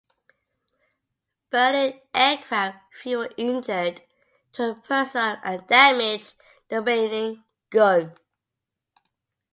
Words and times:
Burning 1.51 2.01
aircraft 2.15 2.91
fuel 2.91 3.29
injured 3.37 4.01
turret 4.51 4.83
personnel 4.83 5.39
and 5.43 5.67
damaged 5.67 6.33
the 6.69 6.77
remaining 6.77 7.43
gun. 7.69 8.15